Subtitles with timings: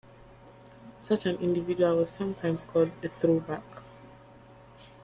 [1.01, 3.83] Such an individual was sometimes called a "throwback".